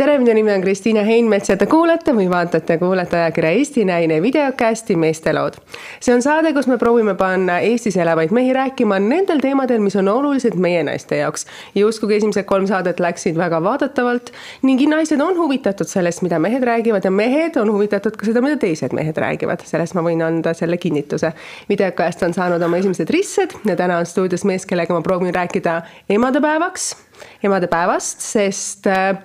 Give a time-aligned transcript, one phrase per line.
[0.00, 4.16] tere, minu nimi on Kristiina Heinmets ja te kuulate või vaatate, kuulate ajakirja Eesti Naine
[4.24, 5.58] videokästi Meestelood.
[6.00, 10.08] see on saade, kus me proovime panna Eestis elavaid mehi rääkima nendel teemadel, mis on
[10.08, 11.44] olulised meie naiste jaoks.
[11.74, 14.32] ja uskuge, esimesed kolm saadet läksid väga vaadatavalt
[14.62, 18.56] ning naised on huvitatud sellest, mida mehed räägivad ja mehed on huvitatud ka seda, mida
[18.56, 19.66] teised mehed räägivad.
[19.68, 21.32] sellest ma võin anda selle kinnituse.
[21.68, 25.82] videokäest on saanud oma esimesed ristsed ja täna on stuudios mees, kellega ma proovin rääkida
[26.08, 26.94] emadepäevaks
[27.42, 29.18] emadepäevast, sest äh,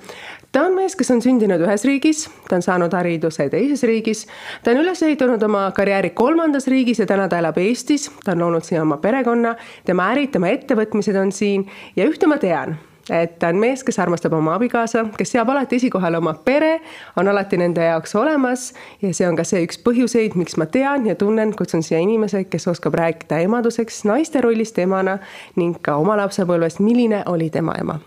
[0.55, 4.23] ta on mees, kes on sündinud ühes riigis, ta on saanud hariduse teises riigis,
[4.64, 8.45] ta on üles ehitanud oma karjääri kolmandas riigis ja täna ta elab Eestis, ta on
[8.45, 11.68] loonud siin oma perekonna, tema ärid, tema ettevõtmised on siin.
[12.00, 12.78] Ja ühte ma tean
[13.09, 16.80] et ta on mees, kes armastab oma abikaasa, kes seab alati esikohale oma pere,
[17.20, 21.05] on alati nende jaoks olemas ja see on ka see üks põhjuseid, miks ma tean
[21.09, 25.20] ja tunnen, kutsun siia inimese, kes oskab rääkida emaduseks, naiste rollist emana
[25.59, 28.00] ning ka oma lapsepõlvest, milline oli tema ema.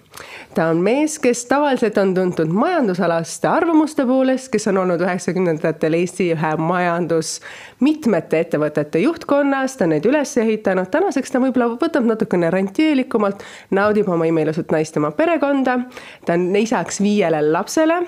[0.54, 6.30] Ta on mees, kes tavaliselt on tuntud majandusalaste arvamuste poolest, kes on olnud üheksakümnendatel Eesti
[6.34, 7.36] ühe majandus
[7.84, 14.08] mitmete ettevõtete juhtkonnas, ta on neid üles ehitanud, tänaseks ta võib-olla võtab natukene rantjeelikumalt, naudib
[14.10, 15.78] oma imeilusat naist, oma perekonda,
[16.26, 18.00] ta on isaks viiele lapsele,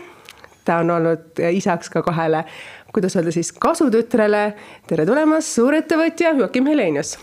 [0.64, 2.44] ta on olnud isaks ka kahele
[2.92, 4.52] kuidas öelda siis kasutütrele.
[4.86, 7.18] tere tulemast, suurettevõtja Joakim Helenius.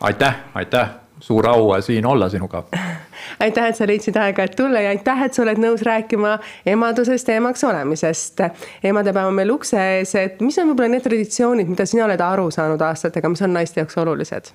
[0.00, 0.88] aitäh, aitäh
[1.20, 2.64] suur au siin olla sinuga.
[3.44, 7.28] aitäh, et sa leidsid aega, et tulla ja aitäh, et sa oled nõus rääkima emadusest
[7.28, 8.40] ja emaks olemisest.
[8.84, 12.50] emadepäev on meil ukse ees, et mis on võib-olla need traditsioonid, mida sina oled aru
[12.50, 14.52] saanud aastatega, mis on naiste jaoks olulised?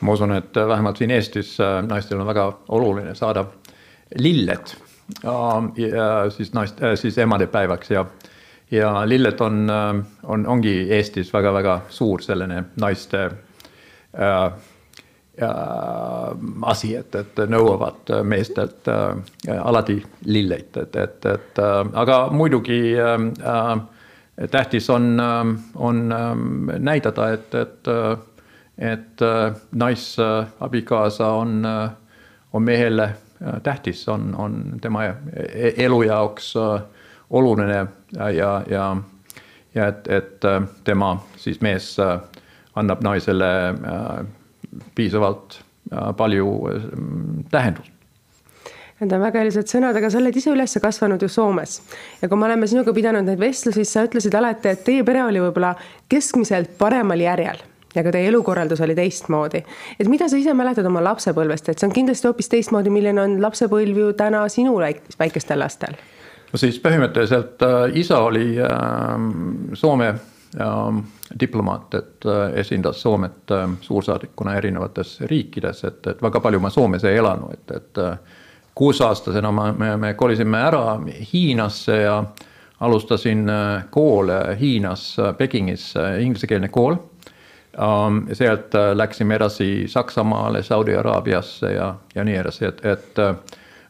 [0.00, 3.44] ma usun, et vähemalt siin Eestis äh, naistel on väga oluline saada
[4.18, 4.74] lilled
[5.76, 8.06] ja siis naist, äh, siis emadepäevaks ja
[8.70, 14.52] ja lilled on, äh, on, ongi Eestis väga-väga suur selline naiste äh,
[16.62, 19.14] asi, et, et nõuavad meestelt äh,
[19.62, 23.80] alati lilleid, et, et, et äh, aga muidugi äh,
[24.50, 25.20] tähtis on,
[25.74, 26.14] on
[26.78, 27.88] näidata, et, et,
[28.78, 29.24] et
[29.76, 31.58] naisabikaasa on,
[32.52, 33.10] on mehele
[33.62, 35.04] tähtis, on, on tema
[35.76, 36.52] elu jaoks
[37.30, 37.78] oluline
[38.12, 38.26] ja,
[38.68, 38.96] ja,
[39.74, 40.48] ja, et, et
[40.84, 41.94] tema siis mees
[42.76, 43.50] annab naisele
[44.94, 45.60] piisavalt
[45.92, 46.82] äh, palju äh,
[47.50, 47.92] tähendust.
[49.00, 51.78] Need on väga ilusad sõnad, aga sa oled ise üles kasvanud ju Soomes
[52.20, 55.22] ja kui me oleme sinuga pidanud neid vestlusi, siis sa ütlesid alati, et teie pere
[55.24, 55.72] oli võib-olla
[56.12, 57.62] keskmiselt paremal järjel
[57.94, 59.62] ja ka teie elukorraldus oli teistmoodi.
[60.00, 63.38] et mida sa ise mäletad oma lapsepõlvest, et see on kindlasti hoopis teistmoodi, milline on
[63.42, 64.76] lapsepõlv ju täna sinu
[65.18, 65.96] väikestel lastel?
[66.52, 68.68] no siis põhimõtteliselt äh, isa oli äh,
[69.74, 71.02] Soome äh,
[71.40, 77.04] diplomaat, et äh, esindas Soomet äh, suursaadikuna erinevates riikides, et, et väga palju ma Soomes
[77.04, 78.18] ei elanud, et, et äh,
[78.74, 80.98] kuueaastasena ma, me, me kolisime ära
[81.32, 82.22] Hiinasse ja
[82.80, 83.44] alustasin
[83.90, 86.96] koole Hiinas, Pekingis, inglisekeelne kool.
[87.78, 93.20] Ähm, sealt läksime edasi Saksamaale, Saudi Araabiasse ja, ja nii edasi, et, et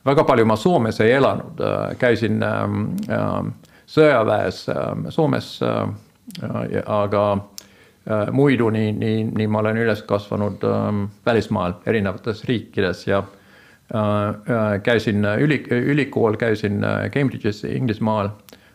[0.05, 1.63] väga palju ma Soomes ei elanud,
[1.99, 3.55] käisin ähm,
[3.89, 4.67] sõjaväes
[5.09, 5.55] Soomes
[6.87, 7.33] aga
[8.11, 13.23] äh, muidu nii, nii, nii ma olen üles kasvanud ähm, välismaal erinevates riikides ja
[13.95, 18.31] äh, äh, käisin üli, ülikool, käisin Cambridge'is Inglismaal.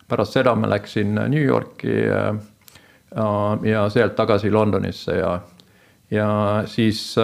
[0.07, 1.93] pärast seda ma läksin New Yorki
[3.63, 5.39] ja sealt tagasi Londonisse ja,
[6.11, 6.29] ja
[6.65, 7.15] siis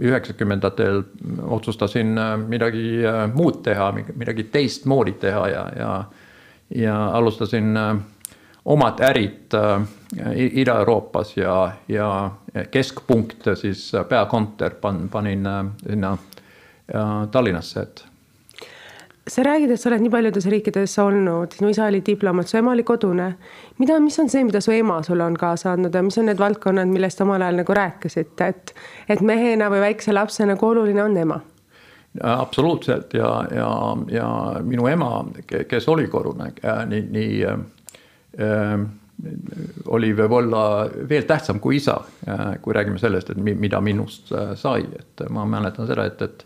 [0.00, 1.02] üheksakümnendatel
[1.42, 2.14] otsustasin
[2.46, 3.02] midagi
[3.34, 5.90] muud teha, midagi teistmoodi teha ja, ja,
[6.74, 7.74] ja alustasin
[8.64, 9.82] omad ärid äh,
[10.36, 12.30] Ida-Euroopas ja, ja
[12.70, 16.12] keskpunkt siis peakontor pan-, panin äh, sinna
[16.94, 18.04] äh, Tallinnasse, et
[19.28, 22.72] sa räägid, et sa oled nii paljudes riikides olnud, sinu isa oli diplomaat, su ema
[22.72, 23.30] oli kodune.
[23.78, 26.38] mida, mis on see, mida su ema sulle on kaasa andnud ja mis on need
[26.38, 28.74] valdkonnad, millest omal ajal nagu rääkisite, et,
[29.08, 31.40] et mehena või väikse lapsena, kui oluline on ema?
[32.22, 33.70] absoluutselt ja, ja,
[34.06, 34.26] ja
[34.62, 36.52] minu ema, kes oli kodune,
[36.86, 37.38] nii, nii
[38.38, 38.86] Ehm,
[39.94, 44.88] oli võib-olla veel tähtsam kui isa, äh, kui räägime sellest, et mida minust äh, sai,
[44.98, 46.42] et ma mäletan seda, et, et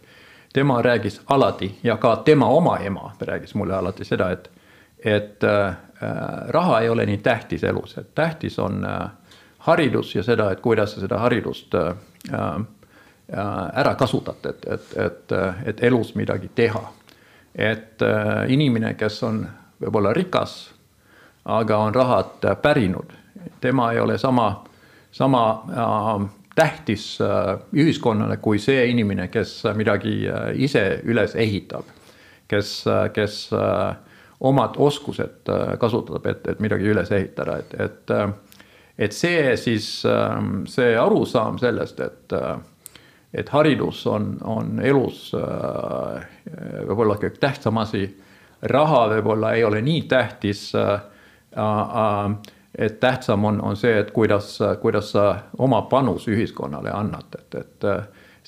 [0.53, 4.51] tema räägis alati ja ka tema oma ema rääkis mulle alati seda, et,
[5.05, 5.77] et äh,
[6.49, 9.11] raha ei ole nii tähtis elus, et tähtis on äh,
[9.59, 11.95] haridus ja seda, et kuidas sa seda haridust äh,
[12.33, 12.61] äh,
[13.75, 16.93] ära kasutad, et, et, et, et elus midagi teha.
[17.55, 19.47] et äh, inimene, kes on
[19.81, 20.79] võib-olla rikas
[21.49, 23.13] aga on rahad pärinud.
[23.61, 24.65] tema ei ole sama,
[25.13, 26.29] sama äh,
[26.59, 31.95] tähtis äh, ühiskonnale kui see inimene, kes midagi äh, ise üles ehitab.
[32.49, 33.51] kes, kes
[34.41, 35.51] omad oskused
[35.81, 38.13] kasutab, et, et midagi üles ehitada, et, et
[38.99, 39.89] et see siis,
[40.73, 42.33] see arusaam sellest, et
[43.37, 48.07] et haridus on, on elus võib-olla kõige tähtsam asi,
[48.63, 50.71] raha võib-olla ei ole nii tähtis
[52.79, 57.87] et tähtsam on, on see, et kuidas, kuidas sa oma panus ühiskonnale annad, et, et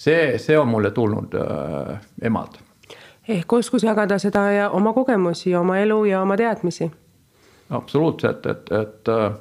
[0.01, 2.61] see, see on mulle tulnud äh, emalt.
[3.29, 6.91] ehk oskus jagada seda ja oma kogemusi, oma elu ja oma teadmisi.
[7.71, 9.33] absoluutselt, et, et äh,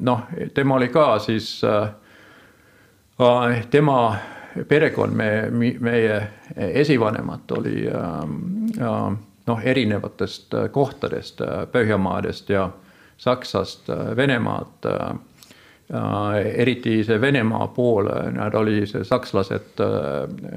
[0.00, 0.20] noh,
[0.54, 1.88] tema oli ka siis äh,,
[3.20, 4.16] äh tema
[4.68, 5.48] perekond, me,
[5.80, 9.16] meie esivanemad oli äh,
[9.46, 11.40] noh, erinevatest kohtadest,
[11.72, 12.70] Põhjamaadest ja
[13.22, 13.86] Saksast,
[14.16, 14.88] Venemaad
[16.54, 19.82] eriti see Venemaa pool, nad oli see sakslased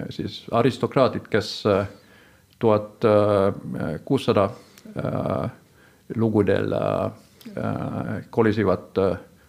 [0.10, 1.50] siis aristokraadid, kes
[2.60, 3.06] tuhat
[4.06, 4.50] kuussada
[6.16, 6.74] lugudel
[8.30, 9.04] kolisivad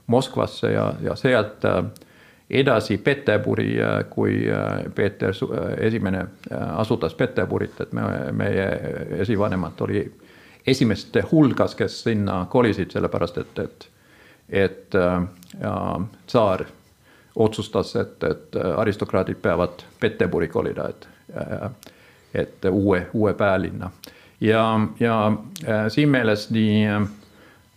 [0.07, 1.65] Moskvasse ja, ja sealt
[2.51, 3.73] edasi Peterburi,
[4.11, 4.37] kui
[4.95, 5.33] Peeter
[5.79, 6.27] Esimene
[6.77, 8.03] asutas Peterburit, et me,
[8.33, 8.69] meie
[9.19, 10.05] esivanemad oli
[10.67, 13.89] esimeste hulgas, kes sinna kolisid, sellepärast et, et,
[14.49, 15.23] et äh,
[16.27, 16.65] tsaar
[17.37, 21.71] otsustas, et, et aristokraadid peavad Peterburi kolida, et, äh,
[22.35, 23.91] et uue, uue päälinna.
[24.41, 25.33] ja, ja
[25.69, 27.03] äh, siin meeles nii äh,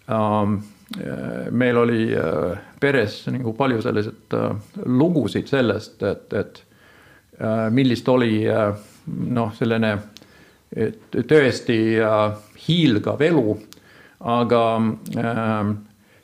[0.09, 4.55] äh, meil oli äh, peres nagu palju selliseid äh,
[4.85, 6.63] lugusid sellest, et, et
[7.41, 8.73] äh, millist oli äh,
[9.07, 9.97] noh, selline
[10.69, 12.33] tõesti äh,
[12.67, 13.55] hiilgav elu,
[14.29, 14.63] aga
[15.17, 15.69] äh,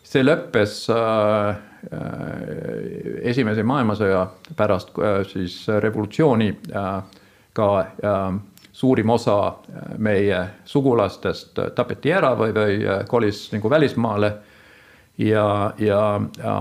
[0.06, 1.56] see lõppes äh,
[1.92, 4.26] äh, esimese maailmasõja
[4.58, 4.94] pärast
[5.32, 6.52] siis revolutsiooni
[7.56, 7.70] ka
[8.76, 9.38] suurim osa
[10.04, 14.34] meie sugulastest tapeti ära või, või kolis nagu välismaale.
[15.16, 16.56] Ja, ja, ja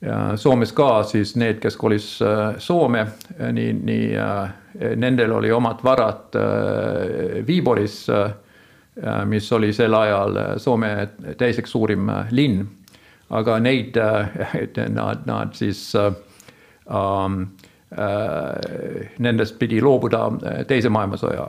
[0.00, 2.12] ja Soomes ka siis need, kes kolis
[2.58, 3.06] Soome,
[3.52, 6.38] nii, nii nendel oli omad varad
[7.46, 8.06] Viiboris
[9.06, 11.08] Äh, mis oli sel ajal äh, Soome
[11.38, 12.68] teiseks suurim äh, linn.
[13.30, 13.94] aga neid,
[14.98, 17.44] nad, nad siis um,
[19.18, 20.20] nendest pidi loobuda
[20.70, 21.46] teise maailmasõja.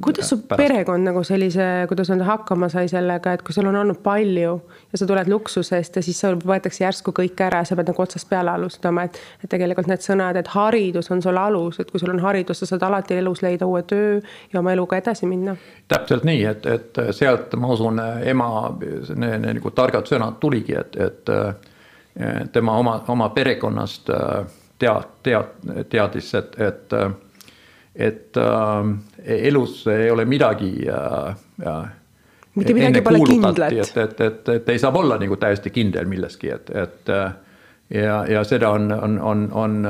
[0.00, 0.62] kuidas su pärast.
[0.62, 4.54] perekond nagu sellise, kuidas öelda, hakkama sai sellega, et kui sul on olnud palju
[4.92, 8.02] ja sa tuled luksusest ja siis sul võetakse järsku kõik ära ja sa pead nagu
[8.02, 9.18] otsast peale alustama, et.
[9.44, 12.70] et tegelikult need sõnad, et haridus on sul alus, et kui sul on haridus, sa
[12.70, 14.22] saad alati elus leida uue töö
[14.52, 15.56] ja oma eluga edasi minna.
[15.92, 18.48] täpselt nii, et, et sealt ma usun, ema
[18.80, 24.08] need nagu targad sõnad tuligi, et, et tema oma, oma perekonnast
[24.82, 26.96] tead, tead, teadis, et, et,
[27.94, 28.92] et äh,
[29.48, 31.86] elus ei ole midagi äh,
[32.58, 33.72] mitte midagi pole kindlat.
[33.72, 37.14] et, et, et, et ei saa olla nagu täiesti kindel milleski, et, et
[37.94, 39.88] ja, ja seda on, on, on, on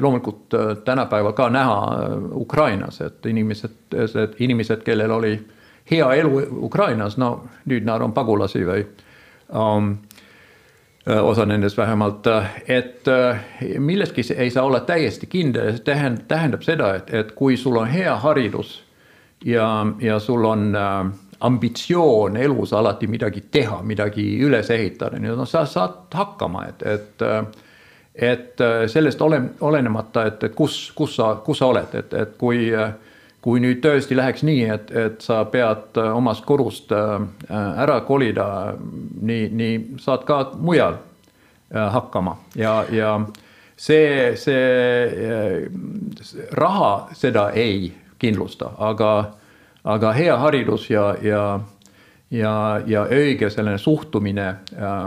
[0.00, 0.54] loomulikult
[0.84, 1.78] tänapäeval ka näha
[2.34, 3.96] Ukrainas, et inimesed,
[4.38, 5.34] inimesed, kellel oli
[5.90, 7.32] hea elu Ukrainas, no
[7.68, 8.84] nüüd nad on pagulasi või
[9.48, 9.94] um,
[11.06, 12.26] osa nendest vähemalt,
[12.68, 13.08] et
[13.78, 15.82] milleski ei saa olla täiesti kindel, see
[16.28, 18.76] tähendab, seda, et, et kui sul on hea haridus
[19.44, 19.66] ja,
[19.98, 21.10] ja sul on äh,
[21.42, 26.86] ambitsioon elus alati midagi teha, midagi üles ehitada, nii et noh, sa saad hakkama, et,
[26.86, 27.28] et
[28.14, 28.60] et
[28.92, 32.66] sellest ole, olenemata, et, et kus, kus sa, kus sa oled, et, et kui,
[33.42, 38.46] kui nüüd tõesti läheks nii, et, et sa pead omast kodust ära kolida,
[38.78, 41.00] nii, nii saad ka mujal
[41.72, 42.36] hakkama.
[42.54, 43.16] Ja, ja
[43.74, 45.66] see, see
[46.54, 47.90] raha seda ei
[48.22, 49.12] kindlusta, aga
[49.84, 51.60] aga hea haridus ja, ja,
[52.30, 52.54] ja,
[52.86, 55.06] ja õige selline suhtumine äh,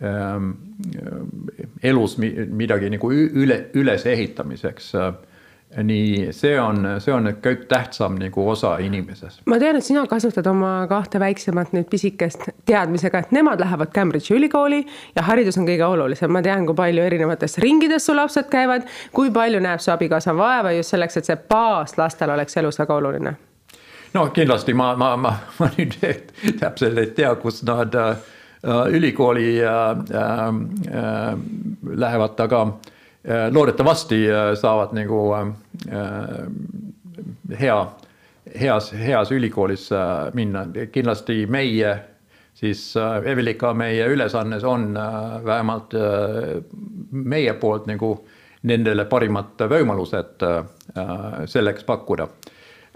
[0.00, 0.36] äh,
[1.82, 5.12] elus midagi nagu üle, ülesehitamiseks äh,
[5.76, 9.40] nii see on, see on kõik tähtsam nagu osa inimeses.
[9.46, 14.34] ma tean, et sina kasvatad oma kahte väiksemat nüüd pisikest teadmisega, et nemad lähevad Cambridge'i
[14.38, 14.80] ülikooli
[15.16, 16.32] ja haridus on kõige olulisem.
[16.32, 20.74] ma tean, kui palju erinevates ringides su lapsed käivad, kui palju näeb su abikaasa vaeva
[20.74, 23.36] just selleks, et see baas lastel oleks elus väga oluline
[24.14, 25.96] no kindlasti ma, ma, ma, ma nüüd
[26.60, 28.16] täpselt ei tea, kus nad äh,
[28.90, 31.34] ülikooli äh, äh,
[31.94, 32.64] lähevad, aga
[33.52, 35.48] loodetavasti äh, saavad nagu äh,
[37.60, 37.80] hea,
[38.60, 41.98] heas, heas ülikoolis äh, minna, kindlasti meie
[42.60, 46.62] siis äh, Evelika, meie ülesannes on äh, vähemalt äh,
[47.10, 48.14] meie poolt nagu
[48.62, 50.42] nendele parimad võimalused
[51.48, 52.26] selleks pakkuda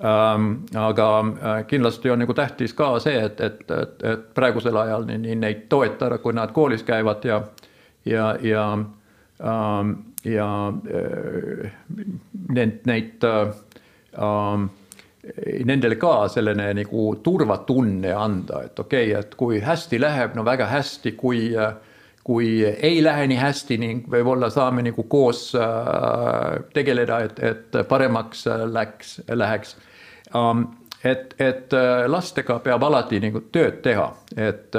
[0.05, 0.51] ähm,.
[0.77, 1.07] aga
[1.71, 6.19] kindlasti on nagu tähtis ka see, et, et, et, et praegusel ajal nii neid toetada,
[6.21, 7.41] kui nad koolis käivad ja,
[8.05, 8.67] ja, ja
[9.41, 11.71] ähm,, ja äh,
[12.49, 13.53] neid, neid äh,
[15.65, 20.69] nendele ka selline nagu turvatunne anda, et okei okay,, et kui hästi läheb, no väga
[20.69, 21.49] hästi, kui,
[22.25, 28.47] kui ei lähe nii hästi ning võib-olla saame nagu koos äh, tegeleda, et, et paremaks
[28.73, 29.77] läks, läheks
[30.35, 30.67] um,.
[31.05, 34.77] et, et äh, lastega peab alati nagu tööd teha, et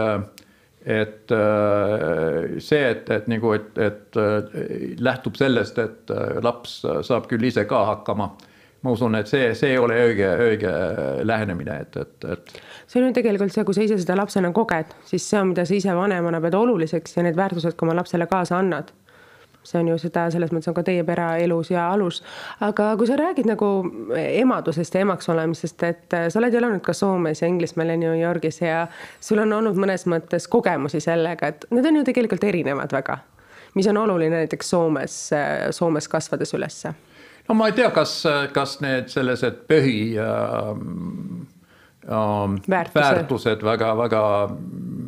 [0.85, 1.31] et
[2.61, 4.19] see, et, et nagu, et, et
[5.01, 6.13] lähtub sellest, et
[6.45, 8.29] laps saab küll ise ka hakkama
[8.85, 10.73] ma usun, et see, see ei ole õige, õige
[11.25, 12.59] lähenemine, et, et, et.
[12.85, 15.65] see on ju tegelikult see, kui sa ise seda lapsena koged, siis see on, mida
[15.65, 18.93] sa ise vanemana pead oluliseks ja need väärtused ka oma lapsele kaasa annad
[19.65, 22.21] see on ju seda, selles mõttes on ka teie pere elus ja alus.
[22.65, 23.69] aga kui sa räägid nagu
[24.17, 27.97] emadusest ja emaks olemisest, et äh, sa oled ju elanud ka Soomes ja Inglismaal ja
[27.97, 28.87] New Yorgis ja
[29.19, 33.17] sul on olnud mõnes mõttes kogemusi sellega, et need on ju tegelikult erinevad väga.
[33.75, 36.93] mis on oluline näiteks Soomes, äh, Soomes kasvades ülesse
[37.47, 38.17] no ma ei tea, kas,
[38.53, 40.69] kas need sellised põhi äh,
[42.09, 44.23] äh, väärtused väga-väga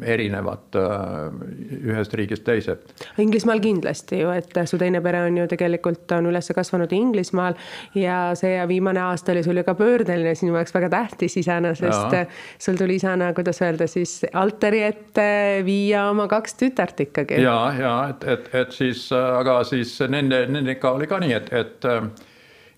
[0.06, 2.77] erinevad äh, ühest riigist teise.
[3.22, 7.58] Inglismaal kindlasti ju, et su teine pere on ju tegelikult on üles kasvanud Inglismaal
[7.98, 12.16] ja see viimane aasta oli sul ju ka pöördeline sinu jaoks väga tähtis isana, sest
[12.16, 12.24] ja.
[12.60, 15.27] sul tuli isana, kuidas öelda siis altari ette
[15.66, 17.42] viia oma kaks tütart ikkagi.
[17.44, 22.27] ja, ja et, et, et siis, aga siis nende, nendega oli ka nii, et, et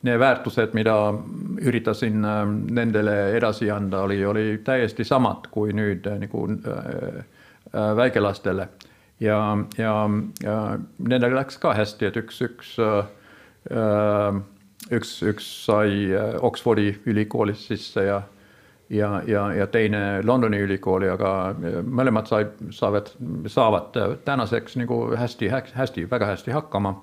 [0.01, 0.96] need väärtused, mida
[1.62, 7.20] üritasin ähm, nendele edasi anda, oli, oli täiesti samad kui nüüd äh, nagu äh,
[7.74, 8.70] äh, väikelastele.
[9.20, 10.10] ja, ja,
[10.44, 10.56] ja
[10.98, 14.38] nendel läks ka hästi, et üks, üks äh,,
[14.96, 16.08] üks, üks sai
[16.39, 18.22] Oxfordi ülikoolis sisse ja
[18.89, 21.53] ja, ja, ja teine Londoni ülikooli, aga
[21.86, 23.12] mõlemad said, saavad,
[23.48, 26.96] saavad tänaseks nagu hästi, hästi, väga hästi hakkama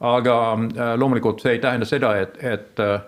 [0.00, 3.00] aga äh, loomulikult see ei tähenda seda, et, et, äh,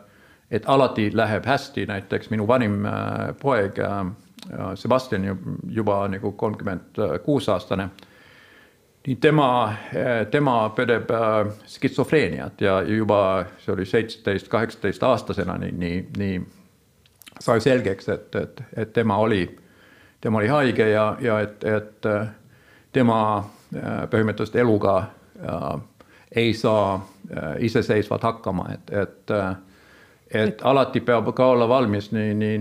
[0.50, 3.80] et alati läheb hästi, näiteks minu vanim äh, poeg
[4.74, 5.22] Sebastian
[5.70, 7.88] juba nagu kolmkümmend kuus aastane.
[9.06, 9.74] nii tema,
[10.30, 11.10] tema põdeb
[11.66, 16.42] skitsofreeniat ja juba see oli seitseteist, kaheksateist aastasena nii, nii, nii
[17.38, 19.46] sai selgeks, et, et, et tema oli,
[20.20, 22.10] tema oli haige ja, ja et, et
[22.92, 23.20] tema
[24.10, 24.96] põhimõtteliselt eluga
[26.36, 29.54] ei saa äh, iseseisvalt hakkama, et, et äh,
[30.34, 32.58] et, alati peab ka olla valmis nii, nii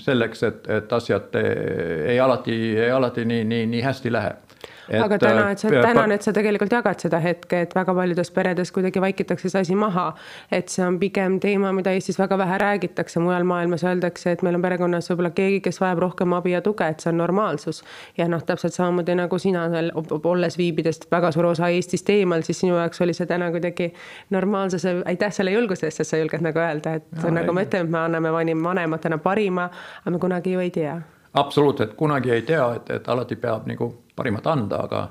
[0.00, 4.30] selleks, et, et asjad ei alati, ei alati nii, nii, nii hästi lähe.
[4.30, 4.47] Et,
[4.96, 8.72] aga täna, et sa, tänan, et sa tegelikult jagad seda hetke, et väga paljudes peredes
[8.74, 10.12] kuidagi vaikitakse see asi maha.
[10.52, 14.58] et see on pigem teema, mida Eestis väga vähe räägitakse, mujal maailmas öeldakse, et meil
[14.58, 17.82] on perekonnas võib-olla keegi, kes vajab rohkem abi ja tuge, et see on normaalsus.
[18.18, 22.60] ja noh, täpselt samamoodi nagu sina seal olles viibides väga suur osa Eestist eemal, siis
[22.64, 23.92] sinu jaoks oli see täna kuidagi
[24.30, 27.90] normaalsuse, aitäh selle julguse eest, et sa julged nagu öelda, et ja, nagu ma ütlen,
[27.92, 29.70] me anname vanematena parima,
[30.02, 30.98] aga me kunagi ju ei tea
[31.38, 35.02] absoluutselt, kunagi ei tea, et, et alati peab nagu parimat anda, aga,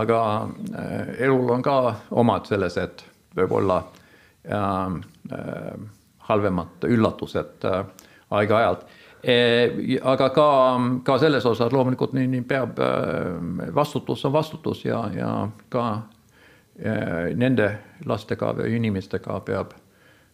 [0.00, 0.20] aga
[0.74, 1.76] äh, elul on ka
[2.10, 3.04] omad sellised
[3.36, 4.60] võib-olla äh,
[5.32, 5.88] äh,
[6.30, 7.84] halvemad üllatused äh,
[8.30, 8.86] aeg-ajalt
[9.22, 9.36] e,.
[10.02, 10.48] aga ka,
[11.04, 15.30] ka selles osas loomulikult nii, nii peab, äh, vastutus on vastutus ja, ja
[15.68, 17.70] ka äh, nende
[18.06, 19.74] lastega või inimestega peab,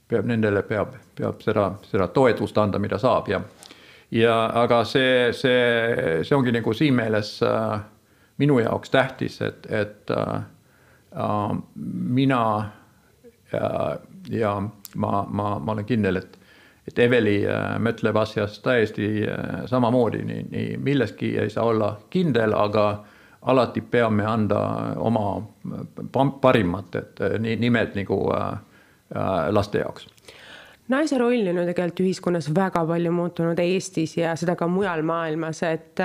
[0.09, 3.41] peab nendele peab, peab seda, seda toetust anda, mida saab ja
[4.11, 7.81] ja aga see, see, see ongi nagu siin meeles äh,
[8.39, 10.41] minu jaoks tähtis, et, et äh,
[11.17, 12.71] äh mina
[13.53, 13.97] ja,
[14.31, 14.63] ja
[14.95, 16.39] ma, ma, ma olen kindel, et,
[16.89, 22.55] et Eveli äh, mõtleb asjast täiesti äh, samamoodi, nii, nii milleski ei saa olla kindel,
[22.55, 22.87] aga
[23.47, 24.61] alati peame anda
[24.97, 25.43] oma
[26.41, 28.53] parimat, et äh, nii nimelt nagu äh,
[29.17, 30.09] äh, laste jaoks
[30.89, 35.63] naise roll on ju tegelikult ühiskonnas väga palju muutunud Eestis ja seda ka mujal maailmas,
[35.67, 36.05] et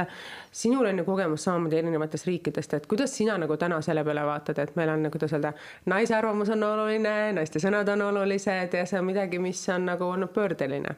[0.51, 4.59] sinul on ju kogemus samamoodi erinevatest riikidest, et kuidas sina nagu täna selle peale vaatad,
[4.63, 5.53] et meil on, kuidas öelda,
[5.85, 10.09] naise arvamus on oluline, naiste sõnad on olulised ja see on midagi, mis on nagu
[10.09, 10.97] olnud pöördeline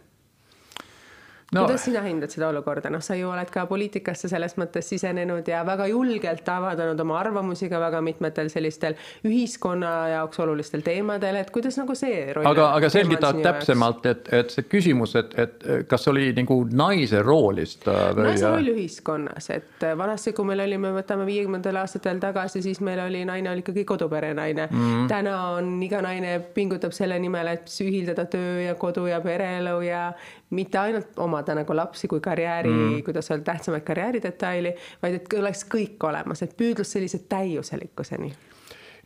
[1.53, 5.47] no, kuidas sina hindad seda olukorda, noh, sa ju oled ka poliitikasse selles mõttes sisenenud
[5.47, 11.51] ja väga julgelt avaldanud oma arvamusi ka väga mitmetel sellistel ühiskonna jaoks olulistel teemadel, et
[11.53, 16.07] kuidas nagu see roll aga, aga selgita täpsemalt, et, et see küsimus, et, et kas
[16.11, 18.29] oli nagu naise roolist äh, või?
[18.31, 22.81] naise roll ühiskonnas, et äh, vanasti, kui meil oli, me võtame viiekümnendatel aastatel tagasi, siis
[22.85, 24.85] meil oli, naine oli ikkagi koduperenaine mm.
[24.85, 25.07] -hmm.
[25.11, 30.05] täna on iga naine pingutab selle nimel, et ühildada töö ja kodu ja pereelu ja
[30.53, 35.65] mitte ainult omada nagu lapsi kui karjääri mm., kuidas öelda, tähtsamaid karjääridetaili, vaid et oleks
[35.69, 38.33] kõik olemas, et püüdlus sellise täiuselikkuseni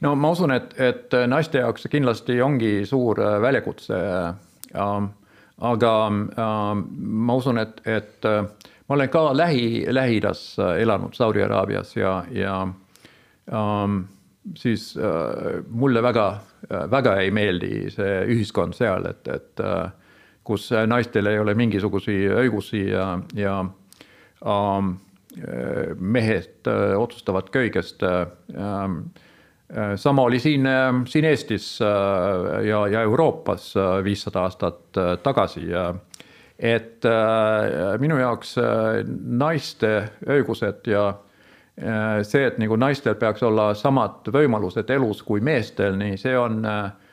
[0.01, 5.07] no ma usun, et, et naiste jaoks kindlasti ongi suur äh, väljakutse äh,.
[5.57, 8.43] aga äh, ma usun, et, et äh,
[8.87, 12.67] ma olen ka lähi, Lähi-Idas elanud Saudi Araabias ja, ja
[13.51, 14.03] ähm,
[14.55, 16.37] siis äh, mulle väga,
[16.91, 19.89] väga ei meeldi see ühiskond seal, et, et äh,
[20.47, 23.59] kus naistel ei ole mingisuguseid õigusi ja, ja
[24.47, 24.95] ähm,
[25.99, 29.01] mehed äh, otsustavad kõigest ähm,.
[29.99, 30.63] sama oli siin,
[31.11, 33.73] siin Eestis ja, ja Euroopas
[34.03, 35.65] viissada aastat tagasi
[36.57, 38.55] et äh, minu jaoks
[39.43, 39.91] naiste
[40.23, 41.03] õigused ja
[42.23, 46.87] see, et nagu naistel peaks olla samad võimalused elus kui meestel, nii see on äh,
[46.87, 47.05] Äh,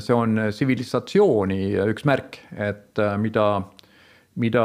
[0.00, 3.46] see on tsivilisatsiooni üks märk, et äh, mida,
[4.40, 4.64] mida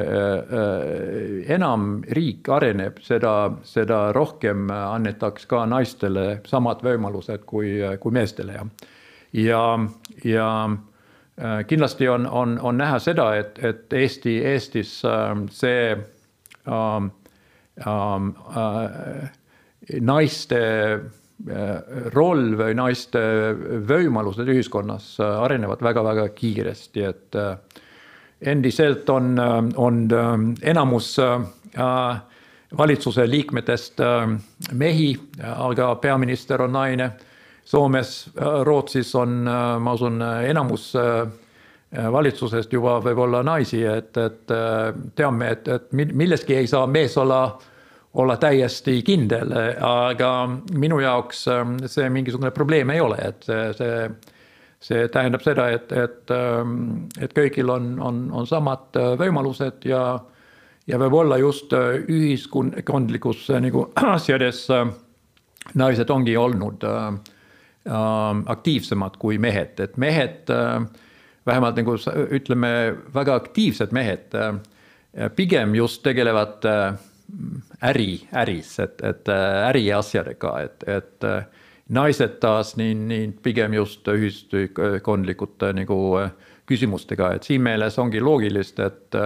[0.00, 3.34] äh, enam riik areneb, seda,
[3.66, 8.66] seda rohkem annetaks ka naistele samad võimalused kui, kui meestele ja,
[9.38, 9.62] ja,
[10.26, 10.50] ja
[11.66, 14.98] kindlasti on, on, on näha seda, et, et Eesti, Eestis
[15.54, 17.00] see äh,
[17.86, 19.30] äh,
[20.00, 21.19] naiste Äh,
[22.14, 23.20] roll või naiste
[23.88, 27.54] võimalused ühiskonnas äh, arenevad väga-väga kiiresti, et äh,
[28.40, 29.34] endiselt on,
[29.76, 29.96] on
[30.62, 31.10] enamus
[32.78, 34.00] valitsuse liikmetest
[34.72, 35.10] mehi,
[35.44, 37.10] aga peaminister on naine.
[37.68, 38.30] Soomes,
[38.64, 40.16] Rootsis on, ma usun,
[40.48, 40.86] enamus
[42.16, 44.56] valitsusest juba võib-olla naisi, et, et
[45.20, 47.42] teame, et, et milleski ei saa mees olla
[48.14, 49.52] olla täiesti kindel,
[49.86, 50.30] aga
[50.74, 54.08] minu jaoks ähm, see mingisugune probleem ei ole, et see,
[54.82, 60.02] see, tähendab seda, et, et, ähm, et kõigil on, on, on samad äh, võimalused ja,
[60.90, 64.64] ja võib-olla just äh, ühiskondlikus äh, nagu asjades
[65.78, 67.12] naised ongi olnud äh,
[67.90, 70.80] aktiivsemad kui mehed, et mehed äh,
[71.46, 71.94] vähemalt nagu
[72.36, 72.72] ütleme,
[73.14, 74.34] väga aktiivsed mehed
[75.34, 76.66] pigem just tegelevad
[77.82, 81.44] äri, äris, et, et äh, äriasjadega, et, et äh,
[81.88, 86.34] naised taas nii, nii pigem just ühiskondlikute nagu äh,
[86.70, 89.22] küsimustega, et siin meeles ongi loogilist, et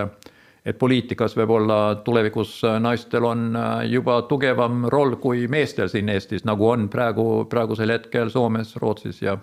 [0.64, 3.50] et poliitikas võib-olla tulevikus naistel on
[3.84, 9.34] juba tugevam roll kui meestel siin Eestis, nagu on praegu, praegusel hetkel Soomes, Rootsis ja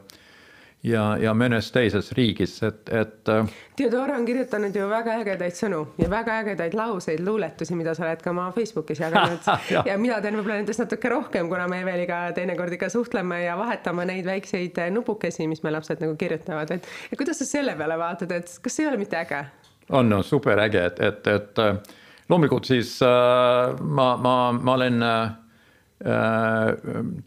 [0.83, 3.29] ja, ja mõnes teises riigis, et, et.
[3.29, 8.05] Äh, Theodora on kirjutanud ju väga ägedaid sõnu ja väga ägedaid lauseid, luuletusi, mida sa
[8.07, 9.83] oled ka oma Facebookis jaganud ja.
[9.87, 14.07] ja mina teen võib-olla nendest natuke rohkem, kuna me Eveliga teinekord ikka suhtleme ja vahetame
[14.09, 16.89] neid väikseid nupukesi, mis me lapsed nagu kirjutavad, et.
[17.17, 19.45] kuidas sa selle peale vaatad, et kas see ei ole mitte äge?
[19.91, 21.77] on no, super äge, et, et, et äh,
[22.29, 25.40] loomulikult siis äh, ma, ma, ma olen äh, Äh,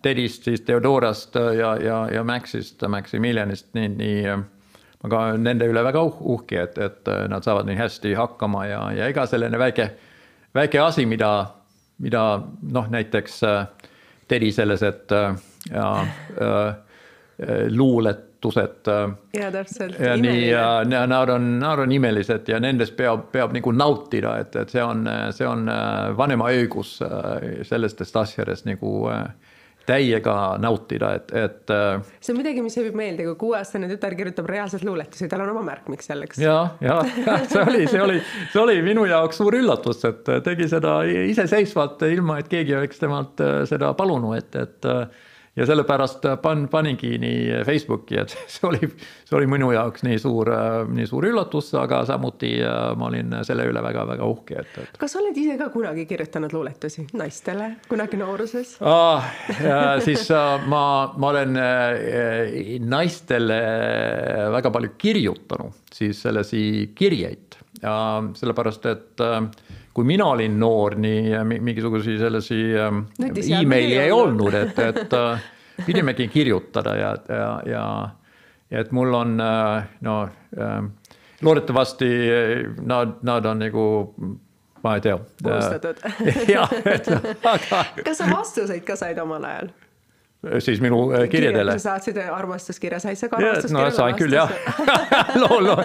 [0.02, 4.34] Tedist, siis Theodorast ja, ja, ja Maxist, Maximilianist, nii, nii
[5.04, 8.80] ma ka nende üle väga uh, uhke, et, et nad saavad nii hästi hakkama ja,
[8.96, 9.86] ja ega selline väike,
[10.58, 11.30] väike asi, mida,
[12.02, 12.24] mida
[12.74, 13.38] noh, näiteks
[14.26, 15.12] Tedi selles, et
[15.70, 15.88] ja,
[17.70, 18.88] luulet muutused.
[18.88, 20.00] Äh, ja täpselt.
[20.00, 24.56] ja nii ja nad on, nad on imelised ja nendest peab, peab nagu nautida, et,
[24.56, 29.08] et see on, see on äh, vanema õigus äh, sellistest asjadest nagu
[29.84, 31.72] täiega nautida, et, et.
[32.24, 35.60] see on midagi, mis võib meelde, kui kuueaastane tütar kirjutab reaalselt luuletusi, tal on oma
[35.66, 36.40] märkmik selleks.
[36.40, 37.02] ja, ja
[37.50, 38.16] see oli, see oli,
[38.54, 43.44] see oli minu jaoks suur üllatus, et tegi seda iseseisvalt, ilma et keegi oleks temalt
[43.68, 44.88] seda palunud, et, et
[45.56, 48.80] ja sellepärast pan-, paningi nii Facebooki, et see oli,
[49.24, 50.50] see oli minu jaoks nii suur,
[50.90, 54.98] nii suur üllatus, aga samuti äh, ma olin selle üle väga-väga uhke, et, et.
[55.00, 59.30] kas sa oled ise ka kunagi kirjutanud luuletusi naistele, kunagi nooruses ah,?
[60.04, 60.84] siis äh, ma,
[61.18, 63.60] ma olen äh, naistele
[64.54, 66.64] väga palju kirjutanud, siis sellesi
[66.98, 67.94] kirjeid ja
[68.34, 69.22] sellepärast, et
[69.94, 73.04] kui mina olin noor, nii mingisuguseid sellesi ähm,
[73.60, 75.48] emaili ei olnud, et, et äh,
[75.86, 77.84] pidimegi kirjutada ja, ja, ja.
[78.70, 80.22] ja et mul on äh, no
[80.58, 80.94] ähm,
[81.42, 82.10] loodetavasti
[82.82, 83.86] nad, nad on nagu
[84.84, 85.18] ma ei tea.
[85.42, 85.96] punustatud
[86.54, 87.08] jah, et
[87.54, 87.84] aga.
[88.04, 89.70] kas sa vastuseid ka said omal ajal?
[90.58, 91.78] Siis minu äh, kirjadele.
[91.78, 94.50] sa saatsid armastuskirja, sa ka armastuskirjale no sain küll jah
[95.42, 95.78] loo, loo,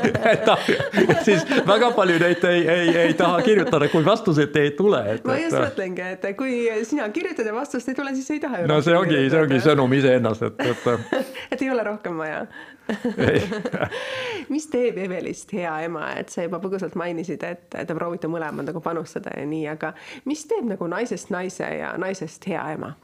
[1.26, 5.04] siis väga palju neid ei, ei, ei taha kirjutada, kui vastuseid ei tule.
[5.26, 8.72] ma just mõtlengi, et kui sina kirjutad ja vastust ei tule, siis ei taha ju.
[8.72, 10.90] no see ongi, see ongi sõnum iseennast, et, et
[11.54, 12.46] et ei ole rohkem vaja
[14.54, 18.82] mis teeb Evelist hea ema, et sa juba põgusalt mainisid, et te proovite mõlemad nagu
[18.84, 19.94] panustada ja nii, aga
[20.30, 22.96] mis teeb nagu naisest naise ja naisest hea ema?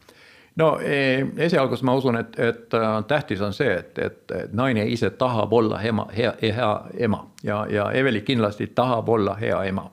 [0.56, 5.10] No e, esialgu ma usun, et, et äh, tähtis on see, et, et naine ise
[5.10, 9.92] tahab olla ema, hea, hea ema ja, ja Eveli kindlasti tahab olla hea ema.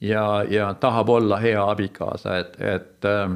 [0.00, 3.32] ja, ja tahab olla hea abikaasa, et, et äh,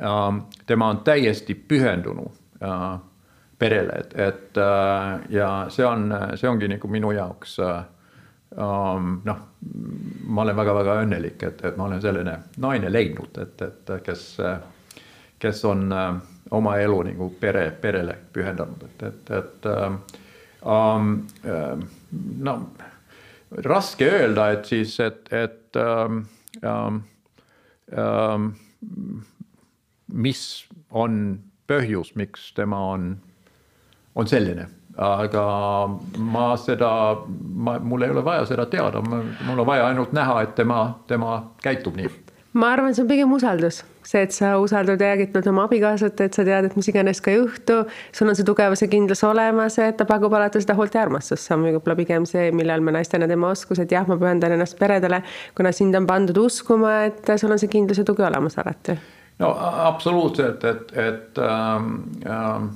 [0.00, 3.00] äh, tema on täiesti pühendunud äh,
[3.58, 7.82] perele, et, et äh, ja see on, see ongi nagu minu jaoks äh,
[8.56, 9.40] um, noh,
[10.26, 14.58] ma olen väga-väga õnnelik, et, et ma olen selline naine leidnud, et, et kes äh,
[15.44, 16.14] kes on äh,
[16.54, 21.86] oma elu nagu pere, perele pühendanud, et, et, et ähm, äh,
[22.48, 22.58] no
[23.64, 26.24] raske öelda, et siis, et, et ähm,
[26.64, 27.02] ähm,
[27.96, 28.48] ähm,
[30.08, 31.20] mis on
[31.70, 33.14] põhjus, miks tema on,
[34.14, 34.68] on selline.
[34.94, 35.44] Aga
[36.22, 36.90] ma seda,
[37.26, 41.40] ma, mul ei ole vaja seda teada, mul on vaja ainult näha, et tema, tema
[41.64, 42.12] käitub nii.
[42.54, 46.44] Ma arvan, see on pigem usaldus, see, et sa usaldad jäägitult oma abikaasat, et sa
[46.46, 47.80] tead, et mis iganes ka ei juhtu,
[48.14, 51.46] sul on see tugevus ja kindlus olemas, et ta pakub alati seda hoolt ja armastust,
[51.46, 54.78] see on võib-olla pigem see, millal me naistena teeme oskus, et jah, ma pühendan ennast
[54.80, 55.22] peredele,
[55.56, 58.98] kuna sind on pandud uskuma, et sul on see kindlus ja tugi olemas alati.
[59.42, 59.52] no
[59.88, 61.94] absoluutselt, et, et ähm,
[62.26, 62.68] ähm,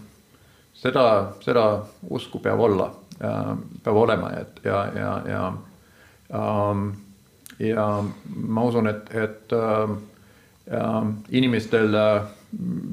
[0.75, 1.09] seda,
[1.45, 1.67] seda
[2.11, 2.91] usku peab olla
[3.23, 3.53] äh,,
[3.85, 5.45] peab olema, et ja, ja, ja
[6.35, 6.89] ähm,
[7.59, 7.89] ja
[8.35, 9.99] ma usun, et, et äh,
[10.73, 10.97] äh,
[11.31, 12.23] inimestel äh,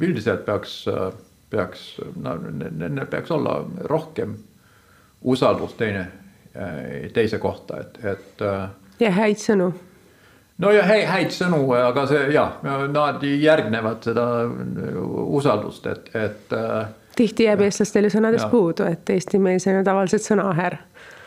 [0.02, 1.12] üldiselt peaks äh,,
[1.50, 3.60] peaks, no neil peaks olla
[3.90, 4.36] rohkem
[5.22, 6.08] usaldust teine,
[6.56, 8.46] äh, teise kohta, et, et.
[9.00, 9.72] Ja häid sõnu.
[10.58, 12.46] no ja häid, häid sõnu, aga see ja,
[12.92, 14.28] nad järgnevad seda
[15.26, 16.56] usaldust, et, et.
[17.16, 20.80] tihti jääb eestlastel ju sõnadest puudu, et eesti mees on ju tavaliselt sõnaaher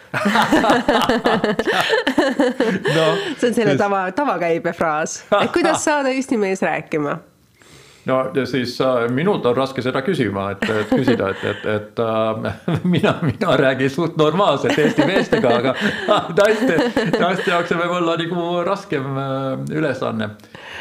[2.96, 3.04] no,
[3.38, 3.80] see on selline siis...
[3.80, 7.18] tava, tavakäibefraas, et kuidas saada eesti mees rääkima
[8.08, 12.02] no ja siis äh, minult on raske seda küsima, et, et küsida, et, et, et
[12.02, 12.56] äh,
[12.94, 15.74] mina, mina räägin suht normaalselt eesti meestega, aga
[16.40, 16.78] naiste,
[17.18, 19.46] naiste jaoks see võib olla nagu raskem äh,
[19.78, 20.30] ülesanne.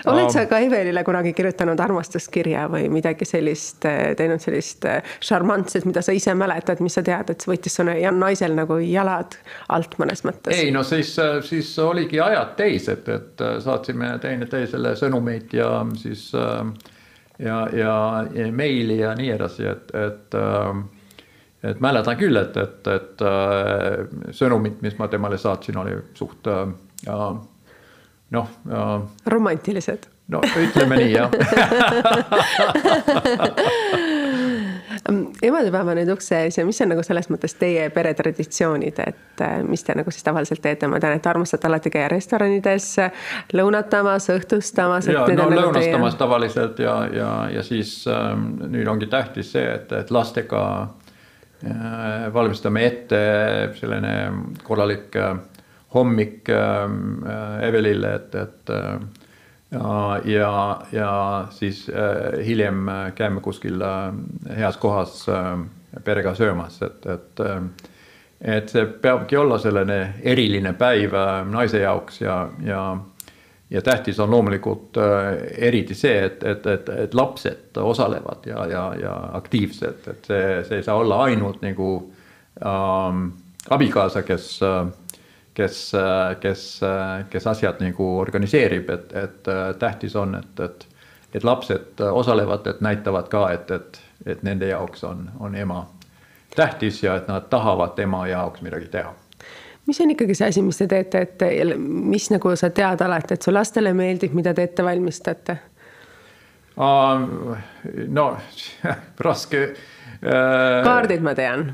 [0.08, 4.88] oled sa ka Evelile kunagi kirjutanud armastuskirja või midagi sellist, äh, teinud sellist
[5.20, 9.38] šarmantset, mida sa ise mäletad, mis sa tead, et see võttis su naisel nagu jalad
[9.74, 10.56] alt mõnes mõttes?
[10.56, 11.16] ei no siis,
[11.48, 16.94] siis oligi ajad täis, et, et saatsime teineteisele sõnumeid ja siis äh,
[17.40, 20.84] ja, ja, ja meili ja nii edasi, et, et äh,
[21.64, 26.68] et mäletan küll, et, et, et äh, sõnumid, mis ma temale saatsin, oli suht äh,
[28.32, 28.48] noh.
[29.26, 30.08] romantilised.
[30.28, 31.32] no ütleme nii jah
[35.44, 39.58] emadepäev on nüüd ukse ees ja mis on nagu selles mõttes teie peretraditsioonid, et äh,
[39.68, 42.90] mis te nagu siis tavaliselt teete, ma tean, et armastate alati käia restoranides
[43.56, 45.10] lõunatamas, õhtustamas.
[45.12, 46.22] ja no nagu lõunastamas teie...
[46.24, 50.64] tavaliselt ja, ja, ja siis ähm, nüüd ongi tähtis see, et, et lastega
[51.64, 53.22] äh, valmistame ette
[53.80, 54.18] selline
[54.68, 55.38] korralik äh,
[55.96, 59.00] hommik äh, Evelile, et, et äh,
[59.72, 64.14] ja, ja, siis äh, hiljem äh, käime kuskil äh,
[64.58, 65.58] heas kohas äh,
[66.04, 67.62] perega söömas, et, et äh,
[68.42, 72.82] et see peabki olla selline eriline päev äh, naise jaoks ja, ja
[73.70, 78.84] ja tähtis on loomulikult äh, eriti see, et, et, et, et lapsed osalevad ja, ja,
[79.02, 81.90] ja aktiivselt, et see, see ei saa olla ainult nagu
[82.64, 83.26] ähm,
[83.70, 84.88] abikaasa, kes äh,
[85.58, 85.78] kes,
[86.40, 86.64] kes,
[87.30, 90.88] kes asjad nagu organiseerib, et, et tähtis on, et, et,
[91.34, 95.86] et lapsed osalevad, et näitavad ka, et, et, et nende jaoks on, on ema
[96.56, 99.16] tähtis ja et nad tahavad ema jaoks midagi teha
[99.88, 101.44] mis on ikkagi see asi, mis te teete, et
[101.80, 105.58] mis nagu sa tead alati, et su lastele meeldib, mida te ette valmistate
[108.08, 108.38] no
[109.28, 110.84] raske uh,.
[110.84, 111.72] kaardid ma tean.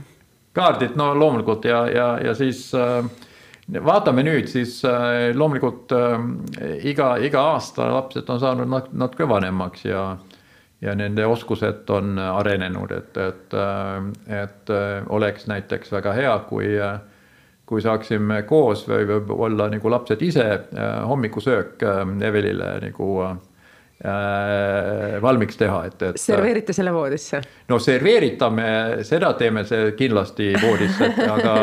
[0.54, 3.04] kaardid, no loomulikult ja, ja, ja siis uh,
[3.71, 6.19] vaatame nüüd siis äh, loomulikult äh,
[6.89, 10.06] iga, iga aasta lapsed on saanud nat-, natuke vanemaks ja
[10.84, 14.71] ja nende oskused on arenenud, et, et, äh, et
[15.08, 16.76] oleks näiteks väga hea, kui
[17.65, 20.43] kui saaksime koos või võib-olla nagu lapsed ise
[21.08, 21.86] hommikusöök
[22.28, 23.08] Evelile nagu
[25.23, 26.17] valmiks teha, et, et.
[26.19, 27.39] serveerite selle voodisse?
[27.69, 28.65] no serveeritame,
[29.08, 31.53] seda teeme see kindlasti voodisse, aga,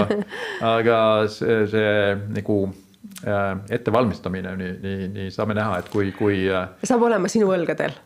[0.70, 1.96] aga see, see
[2.38, 2.60] nagu
[3.26, 6.46] äh, ettevalmistamine, nii, nii, nii saame näha, et kui, kui.
[6.86, 7.98] saab olema sinu õlgadel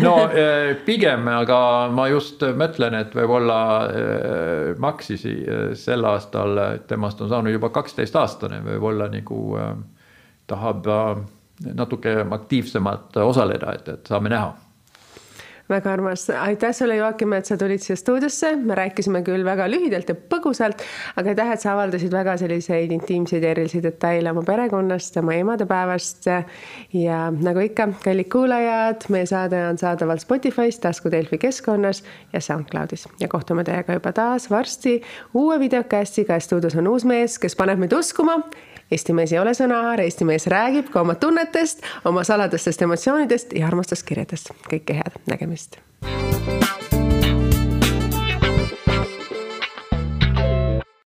[0.00, 1.58] no äh, pigem, aga
[1.92, 6.58] ma just mõtlen, et võib-olla äh, Maxisi äh, sel aastal,
[6.88, 9.42] temast on saanud juba kaksteist aastane, võib-olla nagu
[10.50, 10.88] tahab
[11.74, 14.52] natuke aktiivsemalt osaleda, et, et saame näha.
[15.70, 20.08] Väga armas, aitäh sulle, Joakim, et sa tulid siia stuudiosse, me rääkisime küll väga lühidalt
[20.10, 20.80] ja põgusalt,
[21.20, 26.26] aga aitäh, et sa avaldasid väga selliseid intiimseid ja erilisi detaile oma perekonnast, oma emadepäevast.
[26.92, 33.06] ja nagu ikka, kallid kuulajad, meie saade on saadaval Spotify's, Tasku Delfi keskkonnas ja SoundCloudis.
[33.20, 34.98] Ja kohtume teiega juba taas varsti
[35.34, 38.40] uue videokästiga stuudios on uus mees, kes paneb meid uskuma
[38.90, 43.70] Eesti mees ei ole sõnahaar, Eesti mees räägib ka oma tunnetest, oma saladastest emotsioonidest ja
[43.70, 44.52] armastuskirjadest.
[44.70, 45.78] kõike head, nägemist.